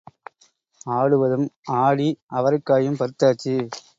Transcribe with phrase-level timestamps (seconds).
[0.89, 1.45] ஆடுவதும்
[1.81, 2.19] ஆடி
[2.25, 3.55] அவரைக் காயும் பறித்தாச்சு.